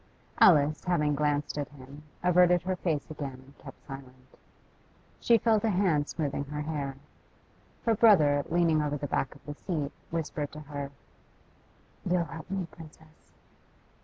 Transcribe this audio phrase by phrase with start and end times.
[0.39, 4.35] Alice, having glanced at him, averted her face again and kept silence.
[5.19, 6.95] She felt a hand smoothing her hair.
[7.85, 10.89] Her brother, leaning over the back of her seat, whispered to her,
[12.03, 13.31] 'You'll help me, Princess?